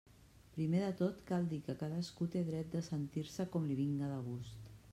Primer 0.53 0.79
de 0.85 0.93
tot 1.01 1.19
cal 1.31 1.45
dir 1.51 1.59
que 1.67 1.75
cadascú 1.81 2.27
té 2.37 2.43
dret 2.47 2.73
de 2.77 2.81
sentir-se 2.89 3.49
com 3.57 3.69
li 3.73 3.77
vinga 3.83 4.13
de 4.15 4.21
gust. 4.31 4.73